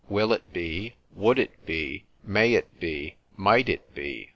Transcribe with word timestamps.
Will 0.09 0.33
it 0.33 0.51
be? 0.51 0.95
Would 1.13 1.37
it 1.37 1.63
be? 1.63 2.05
May 2.23 2.55
it 2.55 2.79
be? 2.79 3.17
Might 3.37 3.69
it 3.69 3.93
be? 3.93 4.29